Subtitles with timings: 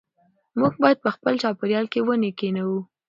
[0.59, 2.79] موږ باید په خپل چاپېریال کې ونې کېنوو.